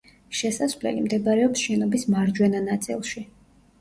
[0.37, 3.29] შესასვლელი მდებარეობს შენობის მარჯვენა ნაწილში.